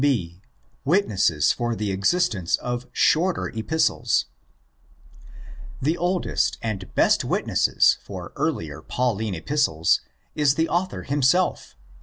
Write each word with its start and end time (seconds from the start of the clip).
B.—Witnesses 0.03 1.51
for 1.51 1.75
the 1.75 1.91
Existence 1.91 2.55
of 2.55 2.87
Shorter 2.91 3.49
Epistles. 3.49 4.25
The 5.79 5.95
oldest 5.95 6.57
and 6.59 6.91
best 6.95 7.23
witness 7.23 7.99
for 8.01 8.33
earlier 8.35 8.81
Pauline 8.81 9.35
Epistles 9.35 10.01
is 10.33 10.55
the 10.55 10.67
author 10.67 11.03
himself 11.03 11.73
in 11.77 11.79
x. 11.79 11.91